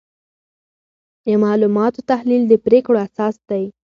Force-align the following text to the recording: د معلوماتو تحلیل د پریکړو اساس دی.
د 1.25 1.27
معلوماتو 1.43 1.99
تحلیل 2.11 2.43
د 2.47 2.53
پریکړو 2.65 2.97
اساس 3.07 3.35
دی. 3.49 3.63